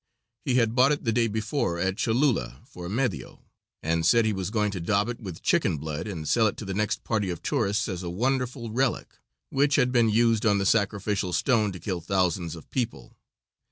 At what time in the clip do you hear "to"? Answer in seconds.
4.71-4.79, 6.57-6.65, 11.73-11.79